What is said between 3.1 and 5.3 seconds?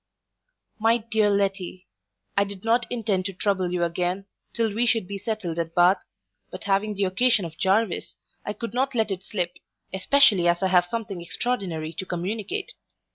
to trouble you again, till we should be